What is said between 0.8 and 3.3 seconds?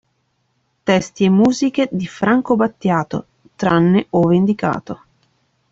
Testi e musiche di Franco Battiato,